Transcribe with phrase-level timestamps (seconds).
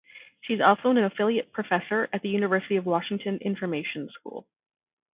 [0.41, 4.47] She is also an Affiliate Professor at the University of Washington Information School.